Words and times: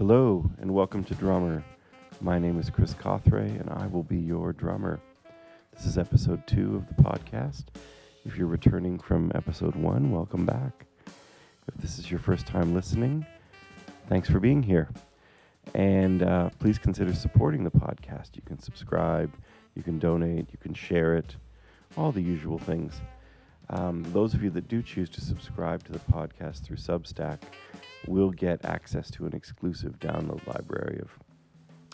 Hello, 0.00 0.50
and 0.62 0.72
welcome 0.72 1.04
to 1.04 1.14
Drumber. 1.14 1.62
My 2.22 2.38
name 2.38 2.58
is 2.58 2.70
Chris 2.70 2.94
Cawthray, 2.94 3.60
and 3.60 3.68
I 3.68 3.86
will 3.86 4.02
be 4.02 4.16
your 4.16 4.54
drummer. 4.54 4.98
This 5.74 5.84
is 5.84 5.98
episode 5.98 6.46
two 6.46 6.74
of 6.76 6.88
the 6.88 7.02
podcast. 7.02 7.64
If 8.24 8.34
you're 8.34 8.46
returning 8.46 8.98
from 8.98 9.30
episode 9.34 9.76
one, 9.76 10.10
welcome 10.10 10.46
back. 10.46 10.86
If 11.68 11.74
this 11.82 11.98
is 11.98 12.10
your 12.10 12.18
first 12.18 12.46
time 12.46 12.72
listening, 12.72 13.26
thanks 14.08 14.30
for 14.30 14.40
being 14.40 14.62
here. 14.62 14.88
And 15.74 16.22
uh, 16.22 16.48
please 16.58 16.78
consider 16.78 17.12
supporting 17.12 17.62
the 17.62 17.70
podcast. 17.70 18.36
You 18.36 18.42
can 18.46 18.58
subscribe, 18.58 19.30
you 19.74 19.82
can 19.82 19.98
donate, 19.98 20.48
you 20.50 20.58
can 20.58 20.72
share 20.72 21.14
it, 21.14 21.36
all 21.98 22.10
the 22.10 22.22
usual 22.22 22.56
things. 22.56 23.02
Um, 23.70 24.04
those 24.12 24.34
of 24.34 24.42
you 24.42 24.50
that 24.50 24.66
do 24.66 24.82
choose 24.82 25.08
to 25.10 25.20
subscribe 25.20 25.84
to 25.84 25.92
the 25.92 26.00
podcast 26.00 26.64
through 26.64 26.76
Substack 26.76 27.38
will 28.08 28.30
get 28.30 28.64
access 28.64 29.10
to 29.12 29.26
an 29.26 29.34
exclusive 29.34 29.98
download 30.00 30.44
library 30.46 30.98
of 31.00 31.10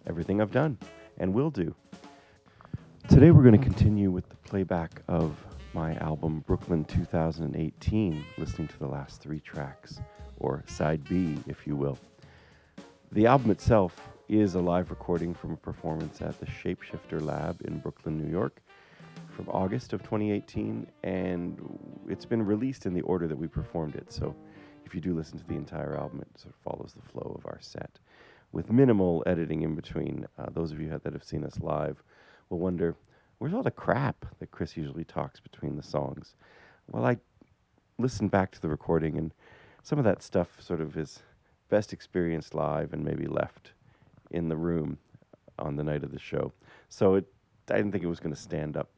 everything 0.07 0.41
I've 0.41 0.52
done 0.52 0.79
and 1.19 1.35
will 1.35 1.51
do. 1.51 1.75
Today 3.09 3.30
we're 3.30 3.43
going 3.43 3.59
to 3.59 3.62
continue 3.62 4.11
with 4.11 4.27
the 4.30 4.37
playback 4.37 5.02
of 5.07 5.37
my 5.75 5.95
album 5.97 6.43
Brooklyn 6.47 6.87
2018, 6.87 8.24
listening 8.38 8.69
to 8.69 8.79
the 8.79 8.87
last 8.87 9.21
three 9.21 9.41
tracks, 9.41 10.01
or 10.38 10.65
side 10.66 11.05
B, 11.07 11.37
if 11.47 11.66
you 11.66 11.77
will. 11.77 11.99
The 13.13 13.27
album 13.27 13.51
itself 13.51 14.09
is 14.30 14.55
a 14.55 14.61
live 14.61 14.88
recording 14.88 15.35
from 15.35 15.52
a 15.52 15.57
performance 15.57 16.23
at 16.23 16.41
the 16.41 16.47
Shapeshifter 16.47 17.21
Lab 17.21 17.61
in 17.66 17.79
Brooklyn, 17.80 18.16
New 18.16 18.30
York, 18.30 18.63
from 19.36 19.48
August 19.50 19.92
of 19.92 20.02
2018, 20.02 20.86
and 21.04 21.79
it's 22.09 22.24
been 22.24 22.42
released 22.42 22.87
in 22.87 22.95
the 22.95 23.02
order 23.02 23.29
that 23.29 23.37
we 23.37 23.46
performed 23.46 23.95
it. 23.95 24.10
So 24.10 24.34
if 24.87 24.95
you 24.95 25.01
do 25.01 25.15
listen 25.15 25.38
to 25.38 25.45
the 25.45 25.54
entire 25.54 25.95
album, 25.95 26.23
it 26.23 26.40
sort 26.40 26.54
of 26.54 26.60
follows 26.62 26.95
the 26.95 27.06
flow 27.12 27.37
of 27.38 27.45
our 27.45 27.59
set 27.60 27.98
with 28.52 28.73
minimal 28.73 29.23
editing 29.26 29.60
in 29.60 29.74
between. 29.74 30.26
Uh, 30.38 30.46
those 30.54 30.73
of 30.73 30.80
you 30.80 30.88
that 30.88 31.12
have 31.12 31.23
seen 31.23 31.45
us 31.45 31.60
live 31.60 32.02
will 32.48 32.59
wonder 32.59 32.96
where's 33.37 33.52
all 33.52 33.62
the 33.62 33.70
crap 33.70 34.24
that 34.38 34.51
Chris 34.51 34.74
usually 34.74 35.04
talks 35.04 35.38
between 35.38 35.76
the 35.76 35.82
songs? 35.82 36.34
Well, 36.90 37.04
I 37.04 37.18
listened 37.98 38.30
back 38.30 38.52
to 38.52 38.62
the 38.62 38.71
recording, 38.71 39.18
and 39.18 39.34
some 39.82 39.98
of 39.98 40.04
that 40.06 40.23
stuff 40.23 40.62
sort 40.62 40.80
of 40.80 40.96
is 40.96 41.21
best 41.68 41.93
experienced 41.93 42.54
live 42.54 42.95
and 42.95 43.04
maybe 43.04 43.26
left 43.26 43.73
in 44.30 44.48
the 44.48 44.56
room 44.56 44.96
on 45.59 45.76
the 45.76 45.84
night 45.84 46.04
of 46.04 46.12
the 46.12 46.18
show. 46.18 46.54
So 46.88 47.16
it, 47.16 47.26
I 47.68 47.76
didn't 47.76 47.93
think 47.93 48.02
it 48.02 48.09
was 48.09 48.21
going 48.21 48.34
to 48.34 48.40
stand 48.40 48.78
up 48.78 48.88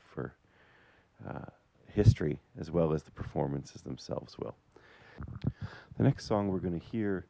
uh, 1.27 1.47
history 1.87 2.41
as 2.59 2.71
well 2.71 2.93
as 2.93 3.03
the 3.03 3.11
performances 3.11 3.83
themselves 3.83 4.39
will. 4.39 4.57
The 5.97 6.05
next 6.05 6.27
song 6.27 6.49
we're 6.49 6.59
going 6.59 6.79
to 6.79 6.87
hear 6.87 7.27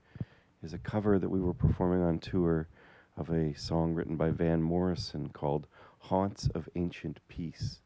is 0.62 0.74
a 0.74 0.78
cover 0.78 1.18
that 1.18 1.28
we 1.28 1.40
were 1.40 1.54
performing 1.54 2.02
on 2.02 2.18
tour 2.18 2.68
of 3.16 3.30
a 3.30 3.54
song 3.54 3.94
written 3.94 4.16
by 4.16 4.30
Van 4.30 4.62
Morrison 4.62 5.28
called 5.30 5.66
Haunts 5.98 6.48
of 6.54 6.68
Ancient 6.74 7.20
Peace. 7.28 7.80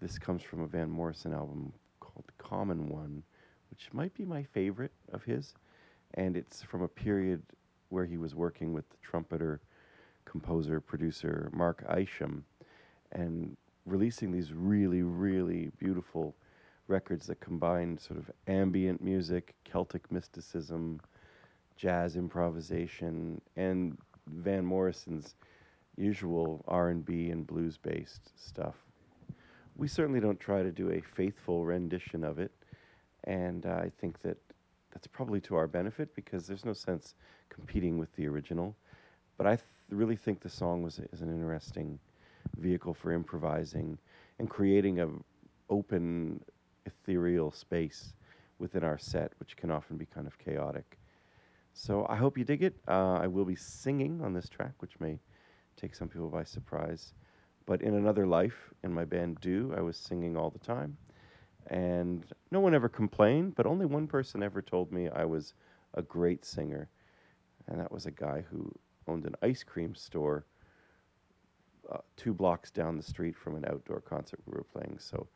This 0.00 0.18
comes 0.18 0.42
from 0.42 0.60
a 0.60 0.66
Van 0.66 0.90
Morrison 0.90 1.32
album 1.32 1.72
called 2.00 2.30
Common 2.38 2.88
One, 2.88 3.22
which 3.70 3.88
might 3.92 4.14
be 4.14 4.24
my 4.24 4.42
favorite 4.42 4.92
of 5.12 5.24
his. 5.24 5.54
And 6.14 6.36
it's 6.36 6.62
from 6.62 6.82
a 6.82 6.88
period 6.88 7.42
where 7.88 8.04
he 8.04 8.16
was 8.16 8.34
working 8.34 8.72
with 8.72 8.88
the 8.90 8.96
trumpeter, 9.02 9.60
composer, 10.24 10.80
producer 10.80 11.50
Mark 11.52 11.84
Isham 11.96 12.44
and 13.12 13.56
releasing 13.86 14.32
these 14.32 14.52
really, 14.52 15.02
really 15.02 15.70
beautiful 15.78 16.34
records 16.88 17.26
that 17.26 17.40
combine 17.40 17.98
sort 17.98 18.18
of 18.18 18.30
ambient 18.46 19.02
music, 19.02 19.54
Celtic 19.64 20.10
mysticism, 20.12 21.00
jazz 21.76 22.16
improvisation, 22.16 23.40
and 23.56 23.96
Van 24.26 24.64
Morrison's 24.64 25.34
usual 25.96 26.64
R&B 26.66 27.30
and 27.30 27.46
blues-based 27.46 28.30
stuff. 28.36 28.74
We 29.76 29.88
certainly 29.88 30.20
don't 30.20 30.40
try 30.40 30.62
to 30.62 30.70
do 30.70 30.90
a 30.90 31.00
faithful 31.00 31.64
rendition 31.64 32.24
of 32.24 32.38
it, 32.38 32.52
and 33.24 33.66
uh, 33.66 33.80
I 33.82 33.90
think 34.00 34.20
that 34.22 34.36
that's 34.92 35.06
probably 35.06 35.40
to 35.42 35.56
our 35.56 35.66
benefit 35.66 36.14
because 36.14 36.46
there's 36.46 36.64
no 36.64 36.72
sense 36.72 37.14
competing 37.48 37.98
with 37.98 38.14
the 38.14 38.26
original. 38.26 38.76
But 39.36 39.46
I 39.46 39.56
th- 39.56 39.66
really 39.90 40.16
think 40.16 40.40
the 40.40 40.48
song 40.48 40.82
was 40.82 41.00
is 41.12 41.20
an 41.20 41.28
interesting 41.30 41.98
vehicle 42.58 42.94
for 42.94 43.12
improvising 43.12 43.98
and 44.38 44.48
creating 44.48 45.00
a 45.00 45.08
open 45.70 46.40
ethereal 46.86 47.50
space 47.50 48.14
within 48.58 48.84
our 48.84 48.98
set, 48.98 49.32
which 49.38 49.56
can 49.56 49.70
often 49.70 49.96
be 49.96 50.06
kind 50.06 50.26
of 50.26 50.38
chaotic. 50.38 50.98
So 51.72 52.06
I 52.08 52.16
hope 52.16 52.38
you 52.38 52.44
dig 52.44 52.62
it. 52.62 52.76
Uh, 52.86 53.14
I 53.14 53.26
will 53.26 53.44
be 53.44 53.56
singing 53.56 54.20
on 54.22 54.32
this 54.32 54.48
track, 54.48 54.74
which 54.78 54.98
may 55.00 55.18
take 55.76 55.94
some 55.94 56.08
people 56.08 56.28
by 56.28 56.44
surprise. 56.44 57.14
But 57.66 57.82
in 57.82 57.94
another 57.94 58.26
life, 58.26 58.72
in 58.82 58.92
my 58.92 59.04
band 59.04 59.40
Do, 59.40 59.74
I 59.76 59.80
was 59.80 59.96
singing 59.96 60.36
all 60.36 60.50
the 60.50 60.58
time. 60.58 60.96
And 61.68 62.24
no 62.50 62.60
one 62.60 62.74
ever 62.74 62.88
complained, 62.88 63.54
but 63.56 63.66
only 63.66 63.86
one 63.86 64.06
person 64.06 64.42
ever 64.42 64.62
told 64.62 64.92
me 64.92 65.08
I 65.08 65.24
was 65.24 65.54
a 65.94 66.02
great 66.02 66.44
singer. 66.44 66.90
And 67.66 67.80
that 67.80 67.90
was 67.90 68.06
a 68.06 68.10
guy 68.10 68.44
who 68.50 68.70
owned 69.08 69.24
an 69.24 69.34
ice 69.42 69.64
cream 69.64 69.94
store 69.94 70.44
uh, 71.92 71.98
two 72.16 72.32
blocks 72.32 72.70
down 72.70 72.96
the 72.96 73.02
street 73.02 73.36
from 73.36 73.56
an 73.56 73.64
outdoor 73.66 74.00
concert 74.00 74.40
we 74.46 74.52
were 74.52 74.64
playing. 74.64 74.98
So 74.98 75.26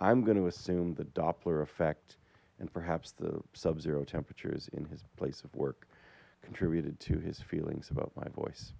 I'm 0.00 0.22
going 0.22 0.36
to 0.36 0.46
assume 0.46 0.94
the 0.94 1.04
Doppler 1.04 1.62
effect 1.62 2.16
and 2.58 2.72
perhaps 2.72 3.12
the 3.12 3.40
sub 3.52 3.80
zero 3.80 4.04
temperatures 4.04 4.68
in 4.72 4.84
his 4.86 5.04
place 5.16 5.42
of 5.44 5.54
work 5.54 5.86
contributed 6.42 6.98
to 7.00 7.18
his 7.18 7.40
feelings 7.40 7.90
about 7.90 8.12
my 8.16 8.28
voice. 8.34 8.72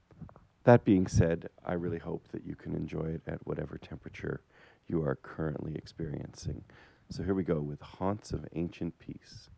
That 0.64 0.84
being 0.84 1.06
said, 1.06 1.48
I 1.64 1.75
really 1.75 1.98
hope 1.98 2.26
that 2.32 2.44
you 2.44 2.54
can 2.54 2.75
enjoy 2.75 3.04
it 3.04 3.22
at 3.26 3.47
whatever 3.47 3.78
temperature 3.78 4.41
you 4.88 5.03
are 5.03 5.16
currently 5.16 5.75
experiencing. 5.75 6.64
So 7.10 7.22
here 7.22 7.34
we 7.34 7.44
go 7.44 7.60
with 7.60 7.81
Haunts 7.81 8.32
of 8.32 8.44
Ancient 8.54 8.98
Peace. 8.98 9.50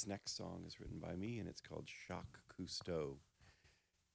This 0.00 0.06
next 0.06 0.34
song 0.34 0.62
is 0.66 0.80
written 0.80 0.98
by 0.98 1.14
me, 1.14 1.38
and 1.38 1.48
it's 1.48 1.60
called 1.60 1.86
Jacques 2.08 2.40
Cousteau. 2.48 3.16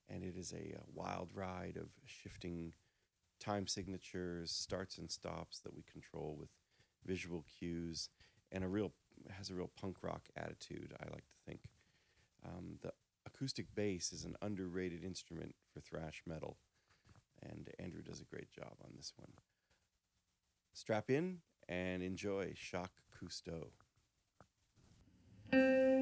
And 0.08 0.24
it 0.24 0.36
is 0.36 0.52
a, 0.52 0.74
a 0.74 0.82
wild 0.92 1.30
ride 1.32 1.76
of 1.76 1.90
shifting 2.04 2.72
time 3.38 3.68
signatures, 3.68 4.50
starts 4.50 4.98
and 4.98 5.08
stops 5.08 5.60
that 5.60 5.76
we 5.76 5.84
control 5.90 6.36
with 6.38 6.48
visual 7.04 7.44
cues, 7.58 8.08
and 8.50 8.64
a 8.64 8.68
real 8.68 8.94
has 9.30 9.50
a 9.50 9.54
real 9.54 9.70
punk 9.80 9.98
rock 10.02 10.22
attitude. 10.36 10.92
I 11.00 11.04
like 11.12 11.26
to 11.26 11.38
think 11.46 11.60
um, 12.44 12.78
the 12.82 12.90
acoustic 13.24 13.66
bass 13.74 14.12
is 14.12 14.24
an 14.24 14.34
underrated 14.42 15.04
instrument 15.04 15.54
for 15.72 15.80
thrash 15.80 16.22
metal, 16.26 16.56
and 17.42 17.68
Andrew 17.78 18.02
does 18.02 18.20
a 18.20 18.24
great 18.24 18.50
job 18.50 18.74
on 18.84 18.90
this 18.96 19.12
one. 19.16 19.30
Strap 20.72 21.10
in 21.10 21.38
and 21.68 22.02
enjoy 22.02 22.54
Jacques 22.56 23.02
Cousteau. 23.16 23.68
Música 25.52 25.95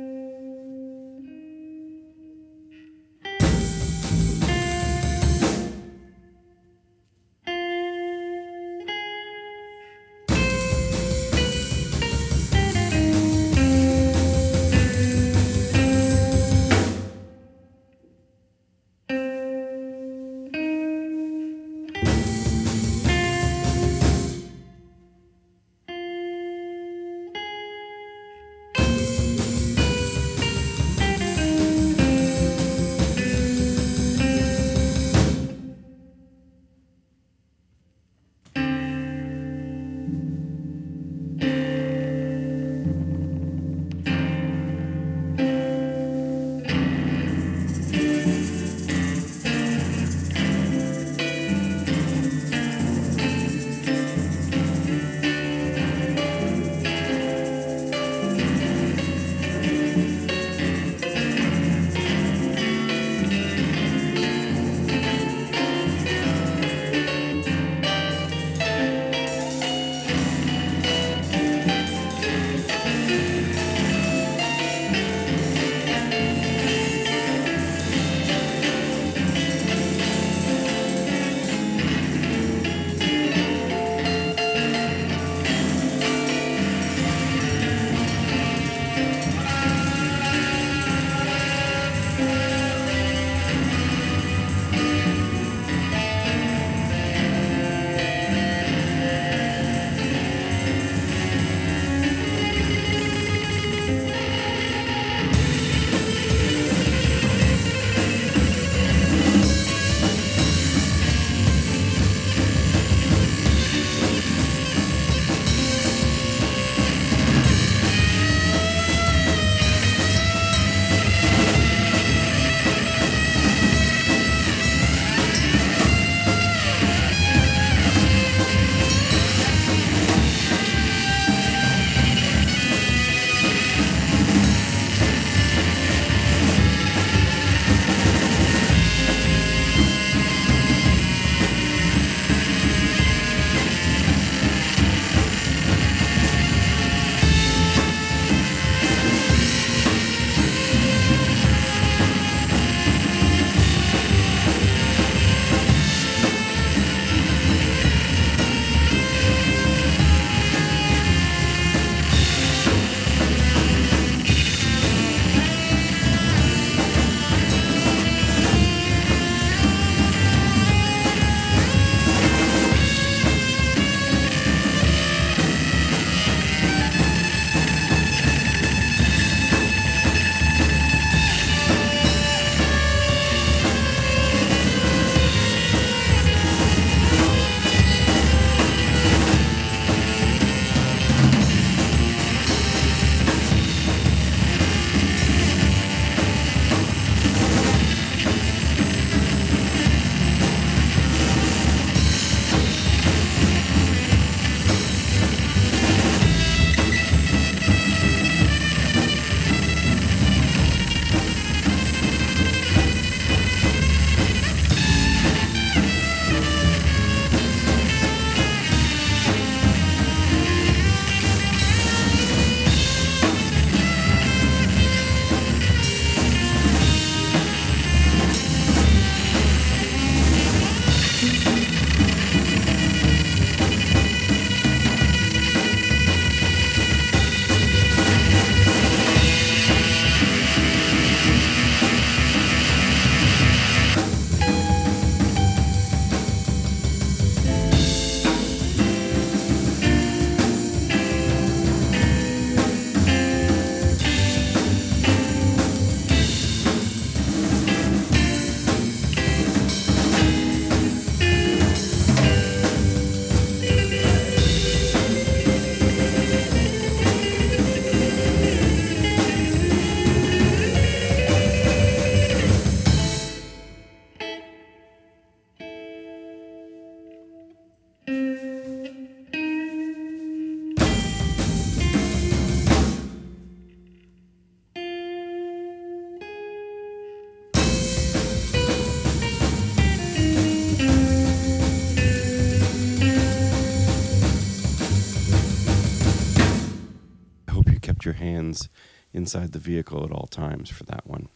your 298.05 298.15
hands 298.15 298.69
inside 299.13 299.53
the 299.53 299.59
vehicle 299.59 300.05
at 300.05 300.13
all 300.13 300.27
times 300.27 300.69
for 300.69 300.85
that 300.85 301.07
one. 301.07 301.29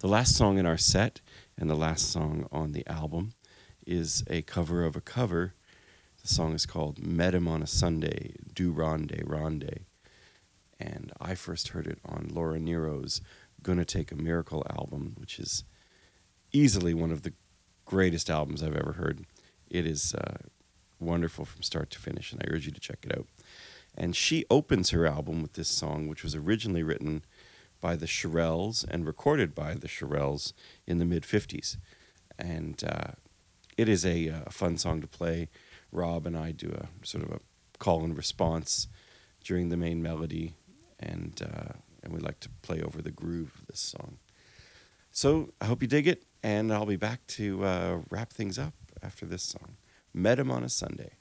The 0.00 0.08
last 0.08 0.36
song 0.36 0.58
in 0.58 0.66
our 0.66 0.78
set 0.78 1.20
and 1.56 1.68
the 1.70 1.74
last 1.74 2.10
song 2.10 2.48
on 2.50 2.72
the 2.72 2.86
album 2.86 3.32
is 3.86 4.24
a 4.28 4.42
cover 4.42 4.84
of 4.84 4.96
a 4.96 5.00
cover. 5.00 5.54
The 6.22 6.28
song 6.28 6.54
is 6.54 6.66
called 6.66 7.04
Met 7.04 7.34
Him 7.34 7.46
on 7.48 7.62
a 7.62 7.66
Sunday, 7.66 8.34
Do 8.52 8.72
Ronde 8.72 9.22
Ronde. 9.24 9.80
And 10.80 11.12
I 11.20 11.34
first 11.34 11.68
heard 11.68 11.86
it 11.86 11.98
on 12.04 12.30
Laura 12.32 12.58
Nyro's 12.58 13.20
Gonna 13.62 13.84
Take 13.84 14.10
a 14.10 14.16
Miracle 14.16 14.66
album, 14.70 15.14
which 15.18 15.38
is 15.38 15.64
easily 16.52 16.94
one 16.94 17.10
of 17.10 17.22
the 17.22 17.32
greatest 17.84 18.30
albums 18.30 18.62
I've 18.62 18.76
ever 18.76 18.92
heard. 18.92 19.26
It 19.70 19.86
is 19.86 20.14
uh, 20.14 20.36
wonderful 20.98 21.44
from 21.44 21.62
start 21.62 21.90
to 21.90 21.98
finish, 21.98 22.32
and 22.32 22.42
I 22.42 22.52
urge 22.52 22.66
you 22.66 22.72
to 22.72 22.80
check 22.80 22.98
it 23.02 23.16
out. 23.16 23.26
And 23.96 24.16
she 24.16 24.44
opens 24.50 24.90
her 24.90 25.06
album 25.06 25.42
with 25.42 25.52
this 25.52 25.68
song, 25.68 26.08
which 26.08 26.22
was 26.22 26.34
originally 26.34 26.82
written 26.82 27.24
by 27.80 27.96
the 27.96 28.06
Shirelles 28.06 28.84
and 28.88 29.06
recorded 29.06 29.54
by 29.54 29.74
the 29.74 29.88
Shirelles 29.88 30.52
in 30.86 30.98
the 30.98 31.04
mid 31.04 31.22
50s. 31.22 31.76
And 32.38 32.82
uh, 32.82 33.12
it 33.76 33.88
is 33.88 34.04
a, 34.04 34.28
a, 34.28 34.34
uh, 34.34 34.50
fun 34.50 34.78
song 34.78 35.00
to 35.00 35.06
play. 35.06 35.48
Rob 35.92 36.26
and 36.26 36.36
I 36.36 36.50
do 36.50 36.70
a 36.70 37.06
sort 37.06 37.24
of 37.24 37.30
a 37.30 37.40
call 37.78 38.02
and 38.04 38.16
response 38.16 38.88
during 39.44 39.68
the 39.68 39.76
main 39.76 40.02
melody, 40.02 40.54
and, 40.98 41.40
uh, 41.42 41.74
and 42.02 42.12
we 42.12 42.18
like 42.18 42.40
to 42.40 42.48
play 42.62 42.80
over 42.80 43.02
the 43.02 43.10
groove 43.10 43.52
of 43.60 43.66
this 43.66 43.80
song. 43.80 44.18
So 45.10 45.52
I 45.60 45.66
hope 45.66 45.82
you 45.82 45.88
dig 45.88 46.08
it, 46.08 46.24
and 46.42 46.72
I'll 46.72 46.86
be 46.86 46.96
back 46.96 47.26
to 47.28 47.64
uh, 47.64 47.98
wrap 48.10 48.32
things 48.32 48.58
up 48.58 48.74
after 49.02 49.26
this 49.26 49.42
song. 49.42 49.76
Met 50.12 50.38
him 50.38 50.50
on 50.50 50.64
a 50.64 50.68
Sunday. 50.68 51.12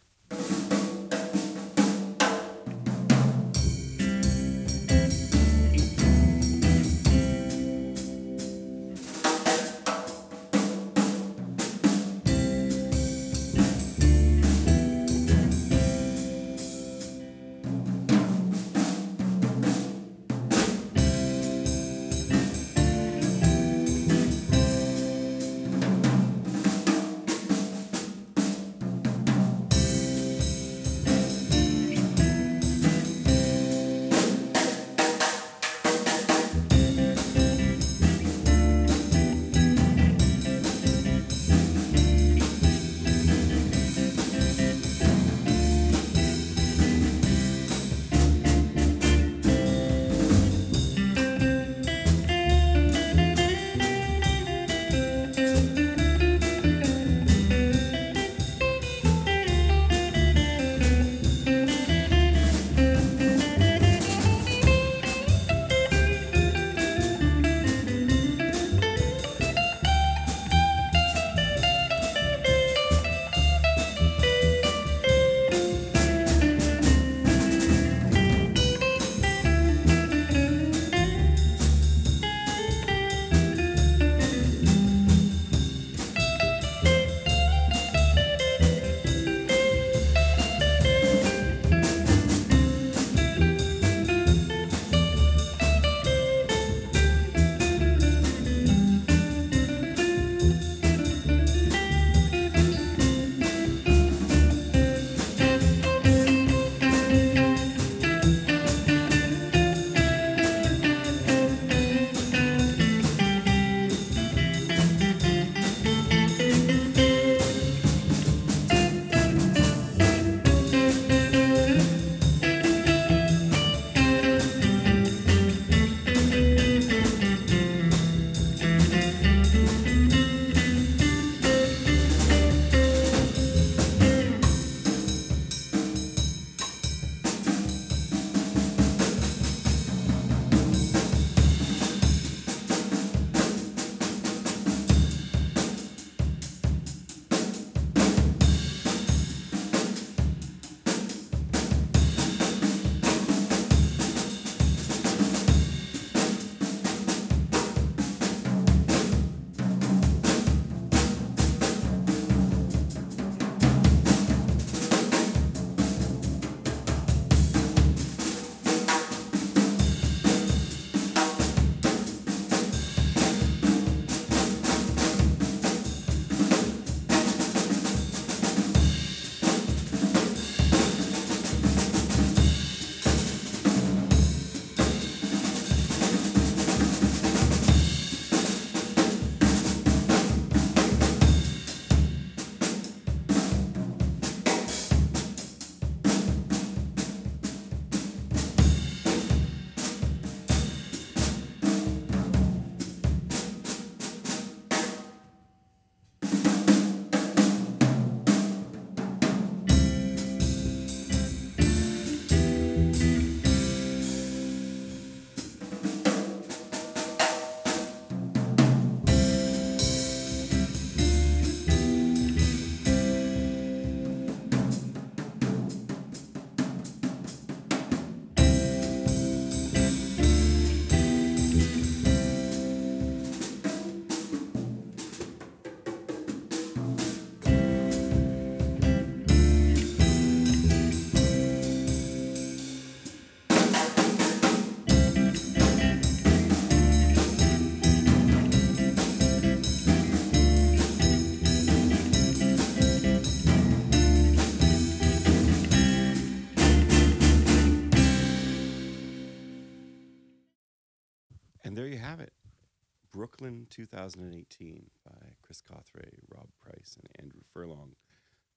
Brooklyn 263.43 263.67
2018 263.71 264.89
by 265.03 265.27
Chris 265.41 265.61
Cawthray, 265.61 266.13
Rob 266.33 266.47
Price, 266.61 266.95
and 266.97 267.09
Andrew 267.19 267.41
Furlong, 267.51 267.93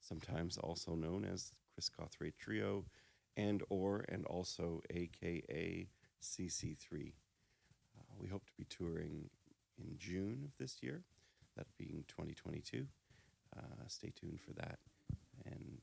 sometimes 0.01 0.59
also 0.59 0.95
known 0.95 1.25
as 1.25 1.51
Chris 1.75 1.91
Cawthray 1.91 2.33
Trio 2.39 2.85
and 3.37 3.65
or 3.69 4.05
and 4.09 4.25
also 4.27 4.81
aka 4.91 5.89
CC3. 6.23 7.13
Uh, 7.99 8.15
we 8.17 8.29
hope 8.29 8.47
to 8.47 8.53
be 8.57 8.65
touring 8.71 9.29
in 9.77 9.99
June 9.99 10.45
of 10.45 10.57
this 10.57 10.77
year, 10.83 11.03
that 11.57 11.67
being 11.77 12.05
2022. 12.07 12.87
Uh, 13.57 13.61
stay 13.89 14.13
tuned 14.15 14.39
for 14.41 14.53
that. 14.53 14.79
And 15.47 15.79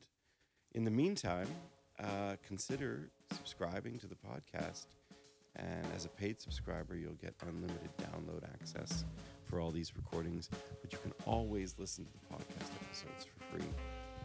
in 0.72 0.86
the 0.86 0.92
meantime, 0.92 1.50
uh, 2.00 2.38
consider 2.48 3.10
subscribing 3.34 4.00
to 4.00 4.08
the 4.08 4.16
podcast. 4.16 4.86
And 5.56 5.86
as 5.96 6.06
a 6.06 6.10
paid 6.10 6.42
subscriber, 6.42 6.96
you'll 6.96 7.14
get 7.14 7.36
unlimited 7.48 7.90
download 7.98 8.44
access 8.44 9.06
for 9.46 9.60
all 9.60 9.72
these 9.72 9.96
recordings. 9.96 10.50
But 10.82 10.92
you 10.92 11.00
can 11.00 11.14
always 11.26 11.76
listen 11.78 12.06
to 12.06 12.12
the 12.12 12.36
podcast 12.36 12.72
episodes 12.82 13.26
for 13.26 13.44
free 13.52 13.68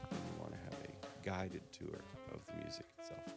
when 0.09 0.21
you 0.21 0.41
want 0.41 0.53
to 0.53 0.59
have 0.59 0.75
a 0.85 1.27
guided 1.27 1.63
tour 1.71 2.01
of 2.33 2.41
the 2.47 2.65
music 2.65 2.87
itself. 2.99 3.35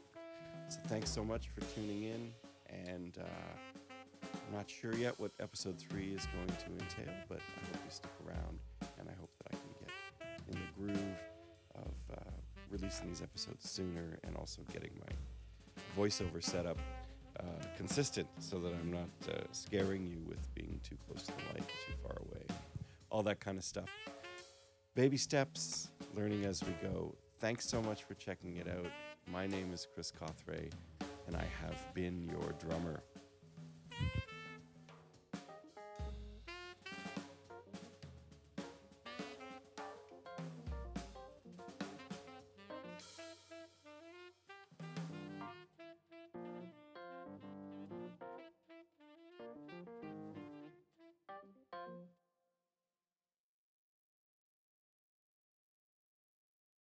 So 0.69 0.79
thanks 0.87 1.11
so 1.11 1.23
much 1.23 1.49
for 1.49 1.61
tuning 1.75 2.03
in. 2.03 2.33
And 2.69 3.17
uh, 3.17 4.23
I'm 4.23 4.55
not 4.55 4.69
sure 4.69 4.95
yet 4.95 5.19
what 5.19 5.31
episode 5.41 5.77
three 5.77 6.13
is 6.13 6.25
going 6.27 6.47
to 6.47 6.83
entail, 6.83 7.13
but 7.27 7.39
I 7.39 7.65
hope 7.67 7.81
you 7.85 7.91
stick 7.91 8.11
around. 8.25 8.59
And 8.99 9.09
I 9.09 9.13
hope 9.19 9.31
that 9.43 9.53
I 9.53 9.57
can 9.57 9.73
get 9.81 9.91
in 10.47 10.61
the 10.61 10.93
groove 10.93 11.19
of 11.75 12.17
uh, 12.17 12.31
releasing 12.69 13.09
these 13.09 13.21
episodes 13.21 13.69
sooner 13.69 14.17
and 14.23 14.37
also 14.37 14.61
getting 14.71 14.91
my 14.99 16.01
voiceover 16.01 16.41
setup 16.41 16.77
uh, 17.41 17.65
consistent 17.77 18.27
so 18.39 18.59
that 18.59 18.73
I'm 18.73 18.91
not 18.91 19.09
uh, 19.29 19.41
scaring 19.51 20.05
you 20.07 20.17
with 20.27 20.53
being 20.55 20.79
too 20.83 20.97
close 21.07 21.23
to 21.23 21.31
the 21.31 21.53
mic, 21.53 21.67
too 21.67 21.93
far 22.03 22.17
away, 22.21 22.45
all 23.09 23.23
that 23.23 23.39
kind 23.39 23.57
of 23.57 23.63
stuff. 23.63 23.89
Baby 24.95 25.17
steps, 25.17 25.89
learning 26.15 26.45
as 26.45 26.63
we 26.63 26.73
go. 26.87 27.15
Thanks 27.39 27.67
so 27.67 27.81
much 27.81 28.03
for 28.03 28.13
checking 28.15 28.57
it 28.57 28.67
out. 28.67 28.91
My 29.31 29.47
name 29.47 29.71
is 29.73 29.87
Chris 29.93 30.11
Cawthray, 30.11 30.71
and 31.27 31.35
I 31.35 31.45
have 31.61 31.93
been 31.93 32.29
your 32.29 32.53
drummer. 32.59 33.01